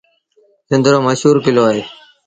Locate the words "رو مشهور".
0.91-1.35